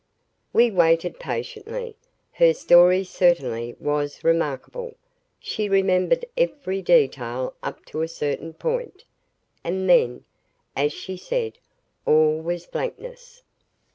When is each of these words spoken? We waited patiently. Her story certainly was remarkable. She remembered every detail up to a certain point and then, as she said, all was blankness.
We 0.51 0.71
waited 0.71 1.19
patiently. 1.19 1.95
Her 2.31 2.55
story 2.55 3.03
certainly 3.03 3.75
was 3.79 4.23
remarkable. 4.23 4.95
She 5.39 5.69
remembered 5.69 6.25
every 6.35 6.81
detail 6.81 7.53
up 7.61 7.85
to 7.93 8.01
a 8.01 8.07
certain 8.07 8.53
point 8.53 9.03
and 9.63 9.87
then, 9.87 10.25
as 10.75 10.91
she 10.91 11.17
said, 11.17 11.59
all 12.07 12.39
was 12.39 12.65
blankness. 12.65 13.43